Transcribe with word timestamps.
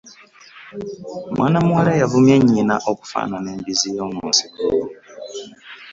Mwana 1.35 1.57
muwala 1.65 1.91
yavumye 2.01 2.35
nnyina 2.41 2.75
okufaanana 2.91 3.47
embizzi 3.55 3.89
y'omunsiko 3.95 4.61